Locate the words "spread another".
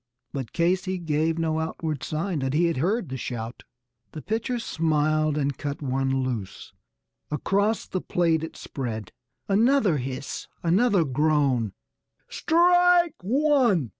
8.57-9.97